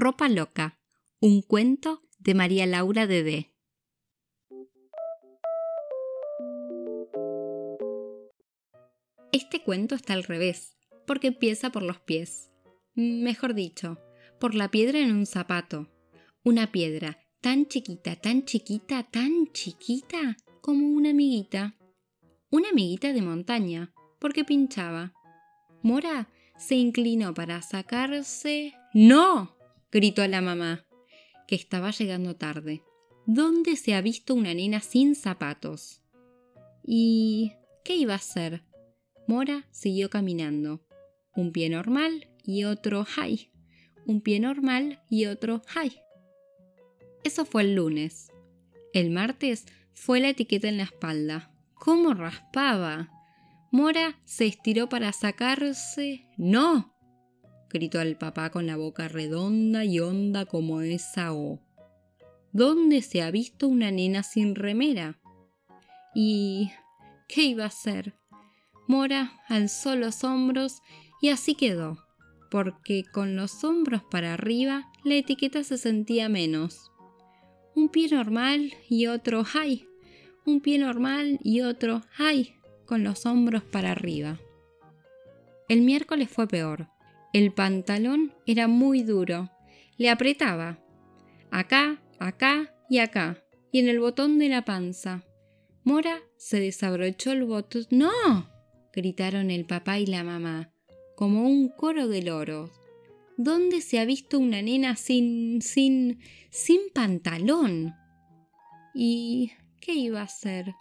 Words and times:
Ropa 0.00 0.28
Loca, 0.28 0.78
un 1.18 1.42
cuento 1.42 2.02
de 2.20 2.32
María 2.32 2.66
Laura 2.66 3.08
Dedé. 3.08 3.52
Este 9.32 9.60
cuento 9.64 9.96
está 9.96 10.12
al 10.12 10.22
revés, 10.22 10.76
porque 11.04 11.26
empieza 11.26 11.70
por 11.70 11.82
los 11.82 11.98
pies. 11.98 12.52
Mejor 12.94 13.54
dicho, 13.54 13.98
por 14.38 14.54
la 14.54 14.70
piedra 14.70 15.00
en 15.00 15.10
un 15.10 15.26
zapato. 15.26 15.88
Una 16.44 16.70
piedra 16.70 17.18
tan 17.40 17.66
chiquita, 17.66 18.14
tan 18.14 18.44
chiquita, 18.44 19.02
tan 19.02 19.50
chiquita 19.52 20.36
como 20.60 20.86
una 20.86 21.10
amiguita. 21.10 21.76
Una 22.50 22.68
amiguita 22.68 23.12
de 23.12 23.22
montaña, 23.22 23.92
porque 24.20 24.44
pinchaba. 24.44 25.12
Mora 25.82 26.28
se 26.56 26.76
inclinó 26.76 27.34
para 27.34 27.62
sacarse. 27.62 28.74
¡No! 28.94 29.57
Gritó 29.90 30.26
la 30.26 30.40
mamá, 30.40 30.86
que 31.46 31.54
estaba 31.54 31.90
llegando 31.90 32.36
tarde. 32.36 32.82
¿Dónde 33.26 33.76
se 33.76 33.94
ha 33.94 34.00
visto 34.00 34.34
una 34.34 34.54
nena 34.54 34.80
sin 34.80 35.14
zapatos? 35.14 36.02
¿Y 36.84 37.52
qué 37.84 37.96
iba 37.96 38.14
a 38.14 38.16
hacer? 38.16 38.64
Mora 39.26 39.66
siguió 39.70 40.08
caminando. 40.08 40.82
Un 41.34 41.52
pie 41.52 41.68
normal 41.68 42.28
y 42.44 42.64
otro 42.64 43.04
high. 43.04 43.50
Un 44.06 44.22
pie 44.22 44.40
normal 44.40 45.02
y 45.10 45.26
otro 45.26 45.62
high. 45.66 46.00
Eso 47.24 47.44
fue 47.44 47.62
el 47.62 47.74
lunes. 47.74 48.32
El 48.94 49.10
martes 49.10 49.66
fue 49.92 50.20
la 50.20 50.30
etiqueta 50.30 50.68
en 50.68 50.78
la 50.78 50.84
espalda. 50.84 51.52
¿Cómo 51.74 52.14
raspaba? 52.14 53.10
Mora 53.70 54.18
se 54.24 54.46
estiró 54.46 54.88
para 54.88 55.12
sacarse. 55.12 56.26
¡No! 56.38 56.97
Gritó 57.70 58.00
el 58.00 58.16
papá 58.16 58.50
con 58.50 58.66
la 58.66 58.76
boca 58.76 59.08
redonda 59.08 59.84
y 59.84 60.00
honda 60.00 60.46
como 60.46 60.80
esa 60.80 61.32
O. 61.32 61.60
¿Dónde 62.52 63.02
se 63.02 63.22
ha 63.22 63.30
visto 63.30 63.68
una 63.68 63.90
nena 63.90 64.22
sin 64.22 64.54
remera? 64.54 65.18
¿Y 66.14 66.72
qué 67.28 67.44
iba 67.44 67.64
a 67.64 67.68
hacer? 67.68 68.14
Mora 68.86 69.32
alzó 69.48 69.96
los 69.96 70.24
hombros 70.24 70.80
y 71.20 71.28
así 71.28 71.54
quedó, 71.54 71.98
porque 72.50 73.04
con 73.04 73.36
los 73.36 73.62
hombros 73.64 74.02
para 74.10 74.32
arriba 74.32 74.90
la 75.04 75.16
etiqueta 75.16 75.62
se 75.62 75.76
sentía 75.76 76.28
menos. 76.28 76.90
Un 77.74 77.90
pie 77.90 78.08
normal 78.08 78.72
y 78.88 79.06
otro 79.06 79.44
high. 79.44 79.86
Un 80.46 80.60
pie 80.60 80.78
normal 80.78 81.38
y 81.44 81.60
otro 81.60 82.02
high, 82.12 82.54
con 82.86 83.04
los 83.04 83.26
hombros 83.26 83.62
para 83.62 83.92
arriba. 83.92 84.40
El 85.68 85.82
miércoles 85.82 86.30
fue 86.30 86.48
peor. 86.48 86.88
El 87.38 87.52
pantalón 87.52 88.34
era 88.46 88.66
muy 88.66 89.04
duro. 89.04 89.48
Le 89.96 90.10
apretaba. 90.10 90.80
Acá, 91.52 92.02
acá 92.18 92.74
y 92.90 92.98
acá. 92.98 93.44
Y 93.70 93.78
en 93.78 93.88
el 93.88 94.00
botón 94.00 94.40
de 94.40 94.48
la 94.48 94.64
panza. 94.64 95.22
Mora 95.84 96.18
se 96.36 96.58
desabrochó 96.58 97.30
el 97.30 97.44
botón. 97.44 97.86
¡No! 97.90 98.50
gritaron 98.92 99.52
el 99.52 99.66
papá 99.66 100.00
y 100.00 100.06
la 100.06 100.24
mamá, 100.24 100.72
como 101.14 101.44
un 101.44 101.68
coro 101.68 102.08
de 102.08 102.22
loros. 102.22 102.72
¿Dónde 103.36 103.82
se 103.82 104.00
ha 104.00 104.04
visto 104.04 104.40
una 104.40 104.60
nena 104.60 104.96
sin. 104.96 105.62
sin. 105.62 106.18
sin 106.50 106.80
pantalón? 106.92 107.94
¿Y 108.96 109.52
qué 109.80 109.94
iba 109.94 110.22
a 110.22 110.24
hacer? 110.24 110.74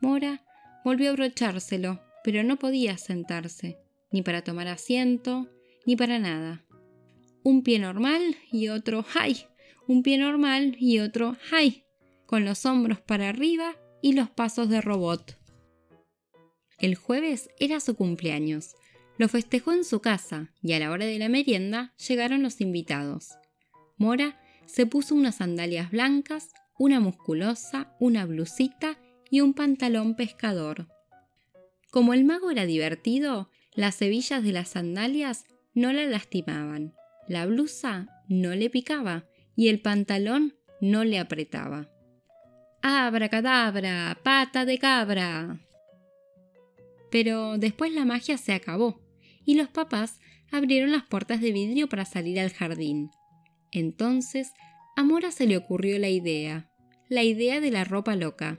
Mora 0.00 0.44
volvió 0.84 1.08
a 1.08 1.12
abrochárselo, 1.14 2.00
pero 2.22 2.44
no 2.44 2.56
podía 2.56 2.98
sentarse, 2.98 3.78
ni 4.12 4.22
para 4.22 4.42
tomar 4.42 4.68
asiento, 4.68 5.48
ni 5.86 5.96
para 5.96 6.18
nada. 6.18 6.64
Un 7.42 7.62
pie 7.62 7.78
normal 7.78 8.36
y 8.50 8.68
otro 8.68 9.02
high, 9.02 9.46
un 9.88 10.02
pie 10.02 10.18
normal 10.18 10.76
y 10.78 11.00
otro 11.00 11.36
high, 11.50 11.84
con 12.26 12.44
los 12.44 12.64
hombros 12.66 13.00
para 13.00 13.28
arriba 13.28 13.76
y 14.00 14.12
los 14.12 14.30
pasos 14.30 14.68
de 14.68 14.80
robot. 14.80 15.38
El 16.78 16.96
jueves 16.96 17.48
era 17.58 17.78
su 17.80 17.94
cumpleaños. 17.94 18.74
Lo 19.18 19.28
festejó 19.28 19.72
en 19.72 19.84
su 19.84 20.00
casa 20.00 20.52
y 20.62 20.72
a 20.72 20.80
la 20.80 20.90
hora 20.90 21.06
de 21.06 21.18
la 21.18 21.28
merienda 21.28 21.94
llegaron 22.08 22.42
los 22.42 22.60
invitados. 22.60 23.30
Mora 23.96 24.40
se 24.66 24.86
puso 24.86 25.14
unas 25.14 25.36
sandalias 25.36 25.90
blancas, 25.90 26.48
una 26.78 26.98
musculosa, 26.98 27.94
una 28.00 28.26
blusita 28.26 28.98
y 29.30 29.40
un 29.40 29.54
pantalón 29.54 30.16
pescador. 30.16 30.88
Como 31.90 32.14
el 32.14 32.24
mago 32.24 32.50
era 32.50 32.66
divertido, 32.66 33.50
las 33.74 34.00
hebillas 34.02 34.42
de 34.42 34.52
las 34.52 34.70
sandalias 34.70 35.44
no 35.74 35.92
la 35.92 36.06
lastimaban, 36.06 36.94
la 37.28 37.46
blusa 37.46 38.08
no 38.28 38.54
le 38.54 38.70
picaba 38.70 39.24
y 39.56 39.68
el 39.68 39.80
pantalón 39.80 40.54
no 40.80 41.04
le 41.04 41.18
apretaba. 41.18 41.88
¡Abra 42.82 43.28
cadabra! 43.28 44.18
¡Pata 44.22 44.64
de 44.64 44.78
cabra! 44.78 45.60
Pero 47.10 47.58
después 47.58 47.92
la 47.92 48.04
magia 48.04 48.38
se 48.38 48.52
acabó 48.52 49.00
y 49.44 49.54
los 49.54 49.68
papás 49.68 50.18
abrieron 50.50 50.92
las 50.92 51.04
puertas 51.04 51.40
de 51.40 51.52
vidrio 51.52 51.88
para 51.88 52.04
salir 52.04 52.40
al 52.40 52.52
jardín. 52.52 53.10
Entonces 53.70 54.52
a 54.96 55.04
Mora 55.04 55.30
se 55.30 55.46
le 55.46 55.56
ocurrió 55.56 55.98
la 55.98 56.08
idea, 56.08 56.68
la 57.08 57.22
idea 57.22 57.60
de 57.60 57.70
la 57.70 57.84
ropa 57.84 58.16
loca. 58.16 58.58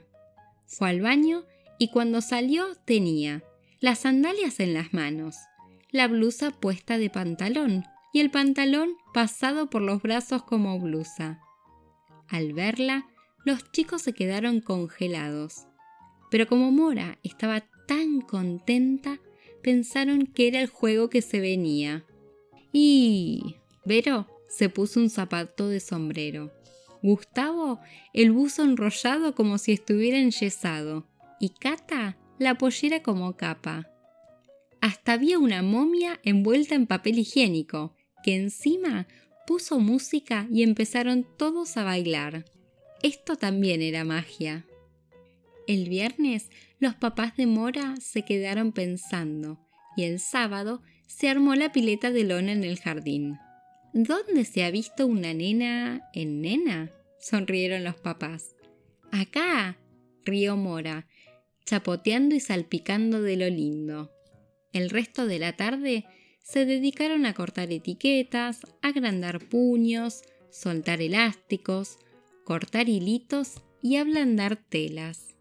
Fue 0.66 0.88
al 0.88 1.00
baño 1.00 1.44
y 1.78 1.90
cuando 1.90 2.20
salió 2.20 2.74
tenía 2.84 3.44
las 3.80 4.00
sandalias 4.00 4.60
en 4.60 4.74
las 4.74 4.92
manos, 4.94 5.36
la 5.94 6.08
blusa 6.08 6.50
puesta 6.50 6.98
de 6.98 7.08
pantalón 7.08 7.84
y 8.12 8.18
el 8.18 8.28
pantalón 8.28 8.96
pasado 9.12 9.70
por 9.70 9.80
los 9.80 10.02
brazos 10.02 10.42
como 10.42 10.80
blusa. 10.80 11.38
Al 12.26 12.52
verla, 12.52 13.06
los 13.44 13.70
chicos 13.70 14.02
se 14.02 14.12
quedaron 14.12 14.60
congelados. 14.60 15.68
Pero 16.32 16.48
como 16.48 16.72
Mora 16.72 17.20
estaba 17.22 17.60
tan 17.86 18.22
contenta, 18.22 19.20
pensaron 19.62 20.26
que 20.26 20.48
era 20.48 20.60
el 20.60 20.66
juego 20.66 21.08
que 21.08 21.22
se 21.22 21.38
venía. 21.38 22.04
Y... 22.72 23.54
Vero 23.84 24.26
se 24.48 24.68
puso 24.68 24.98
un 24.98 25.10
zapato 25.10 25.68
de 25.68 25.78
sombrero. 25.78 26.50
Gustavo 27.04 27.78
el 28.12 28.32
buzo 28.32 28.64
enrollado 28.64 29.36
como 29.36 29.58
si 29.58 29.70
estuviera 29.70 30.18
enyesado. 30.18 31.06
Y 31.38 31.50
Cata 31.50 32.18
la 32.40 32.58
pollera 32.58 33.00
como 33.00 33.36
capa 33.36 33.93
hasta 34.84 35.14
había 35.14 35.38
una 35.38 35.62
momia 35.62 36.20
envuelta 36.24 36.74
en 36.74 36.86
papel 36.86 37.18
higiénico, 37.18 37.96
que 38.22 38.34
encima 38.34 39.06
puso 39.46 39.80
música 39.80 40.46
y 40.50 40.62
empezaron 40.62 41.26
todos 41.38 41.78
a 41.78 41.84
bailar. 41.84 42.44
Esto 43.02 43.36
también 43.36 43.80
era 43.80 44.04
magia. 44.04 44.66
El 45.66 45.88
viernes 45.88 46.50
los 46.80 46.94
papás 46.94 47.34
de 47.34 47.46
Mora 47.46 47.94
se 47.98 48.26
quedaron 48.26 48.72
pensando 48.72 49.58
y 49.96 50.02
el 50.02 50.20
sábado 50.20 50.82
se 51.06 51.30
armó 51.30 51.54
la 51.54 51.72
pileta 51.72 52.10
de 52.10 52.24
lona 52.24 52.52
en 52.52 52.62
el 52.62 52.78
jardín. 52.78 53.38
¿Dónde 53.94 54.44
se 54.44 54.64
ha 54.64 54.70
visto 54.70 55.06
una 55.06 55.32
nena 55.32 56.10
en 56.12 56.42
nena? 56.42 56.90
sonrieron 57.18 57.84
los 57.84 57.94
papás. 57.94 58.54
Acá, 59.12 59.78
rió 60.26 60.58
Mora, 60.58 61.06
chapoteando 61.64 62.34
y 62.34 62.40
salpicando 62.40 63.22
de 63.22 63.38
lo 63.38 63.48
lindo. 63.48 64.10
El 64.74 64.90
resto 64.90 65.26
de 65.26 65.38
la 65.38 65.56
tarde 65.56 66.04
se 66.42 66.66
dedicaron 66.66 67.26
a 67.26 67.32
cortar 67.32 67.70
etiquetas, 67.70 68.60
agrandar 68.82 69.38
puños, 69.38 70.22
soltar 70.50 71.00
elásticos, 71.00 71.98
cortar 72.44 72.88
hilitos 72.88 73.62
y 73.82 73.96
ablandar 73.96 74.56
telas. 74.56 75.36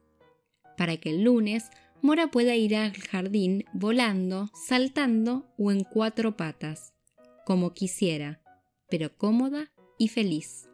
Para 0.77 0.97
que 0.97 1.09
el 1.09 1.23
lunes 1.23 1.69
Mora 2.03 2.27
pueda 2.27 2.55
ir 2.55 2.75
al 2.75 2.93
jardín 2.93 3.65
volando, 3.73 4.51
saltando 4.67 5.51
o 5.57 5.71
en 5.71 5.83
cuatro 5.83 6.37
patas, 6.37 6.93
como 7.45 7.73
quisiera, 7.73 8.41
pero 8.89 9.17
cómoda 9.17 9.71
y 9.97 10.09
feliz. 10.09 10.69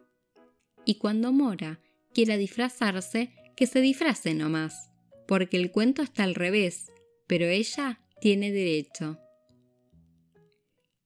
Y 0.84 0.96
cuando 0.96 1.32
Mora 1.32 1.80
quiera 2.12 2.36
disfrazarse, 2.36 3.30
que 3.56 3.66
se 3.66 3.80
disfrace 3.80 4.34
nomás, 4.34 4.90
porque 5.28 5.56
el 5.56 5.70
cuento 5.70 6.02
está 6.02 6.24
al 6.24 6.34
revés, 6.34 6.90
pero 7.26 7.46
ella 7.46 8.00
tiene 8.20 8.52
derecho. 8.52 9.18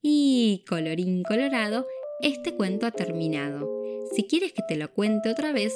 Y 0.03 0.65
colorín 0.69 1.23
colorado, 1.23 1.87
este 2.21 2.55
cuento 2.55 2.87
ha 2.87 2.91
terminado. 2.91 3.69
Si 4.15 4.25
quieres 4.25 4.53
que 4.53 4.63
te 4.67 4.77
lo 4.77 4.93
cuente 4.93 5.31
otra 5.31 5.53
vez, 5.53 5.73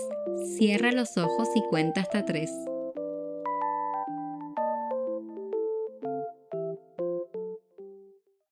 cierra 0.56 0.92
los 0.92 1.16
ojos 1.16 1.48
y 1.54 1.62
cuenta 1.70 2.02
hasta 2.02 2.24
tres. 2.24 2.50